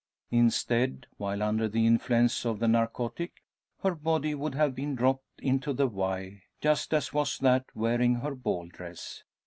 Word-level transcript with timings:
Instead, 0.31 1.05
while 1.17 1.43
under 1.43 1.67
the 1.69 1.85
influence 1.85 2.43
of 2.43 2.57
the 2.57 2.67
narcotic, 2.67 3.43
her 3.83 3.93
body 3.93 4.33
would 4.33 4.55
have 4.55 4.73
been 4.73 4.95
dropped 4.95 5.39
into 5.39 5.73
the 5.73 5.85
Wye, 5.85 6.41
just 6.59 6.91
as 6.91 7.13
was 7.13 7.37
that 7.37 7.65
wearing 7.75 8.15
her 8.15 8.33
ball 8.33 8.67
dress! 8.67 9.21